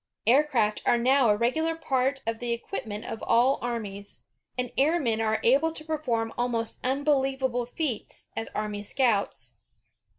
[0.25, 4.25] Air craft are now a regular part of the equipment of all armies,
[4.57, 9.57] and airmen are able to perform almost imbelievable feats as army scouts.